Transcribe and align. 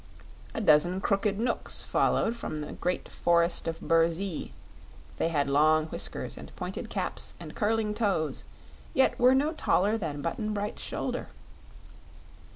A 0.55 0.61
dozen 0.61 0.99
crooked 0.99 1.39
Knooks 1.39 1.83
followed 1.83 2.35
from 2.35 2.57
the 2.57 2.71
great 2.73 3.07
Forest 3.07 3.67
of 3.67 3.79
Burzee. 3.79 4.51
They 5.17 5.29
had 5.29 5.47
long 5.47 5.85
whiskers 5.89 6.39
and 6.39 6.51
pointed 6.55 6.89
caps 6.89 7.35
and 7.39 7.53
curling 7.53 7.93
toes, 7.93 8.43
yet 8.95 9.19
were 9.19 9.35
no 9.35 9.53
taller 9.53 9.97
than 9.97 10.23
Button 10.23 10.55
Bright's 10.55 10.81
shoulder. 10.81 11.27